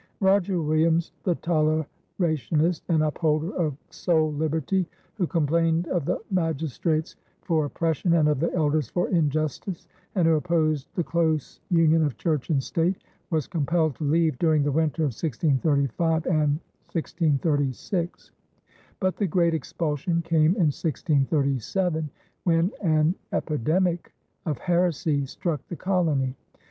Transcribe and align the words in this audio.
Roger 0.19 0.59
Williams, 0.59 1.11
the 1.25 1.35
tolerationist 1.35 2.81
and 2.89 3.03
upholder 3.03 3.51
of 3.53 3.77
soul 3.91 4.33
liberty, 4.33 4.87
who 5.13 5.27
complained 5.27 5.87
of 5.89 6.05
the 6.05 6.19
magistrates 6.31 7.15
for 7.43 7.65
oppression 7.65 8.13
and 8.13 8.27
of 8.27 8.39
the 8.39 8.51
elders 8.55 8.89
for 8.89 9.09
injustice 9.09 9.87
and 10.15 10.27
who 10.27 10.33
opposed 10.33 10.87
the 10.95 11.03
close 11.03 11.59
union 11.69 12.03
of 12.03 12.17
church 12.17 12.49
and 12.49 12.63
state, 12.63 12.97
was 13.29 13.45
compelled 13.45 13.93
to 13.93 14.03
leave 14.03 14.39
during 14.39 14.63
the 14.63 14.71
winter 14.71 15.03
of 15.03 15.09
1635 15.13 16.25
and 16.25 16.59
1636. 16.93 18.31
But 18.99 19.17
the 19.17 19.27
great 19.27 19.53
expulsion 19.53 20.23
came 20.23 20.55
in 20.55 20.71
1637, 20.73 22.09
when 22.43 22.71
an 22.81 23.13
epidemic 23.31 24.11
of 24.47 24.57
heresy 24.57 25.27
struck 25.27 25.61
the 25.67 25.75
colony. 25.75 26.35